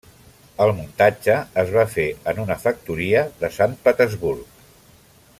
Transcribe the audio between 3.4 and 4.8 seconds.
de Sant Petersburg.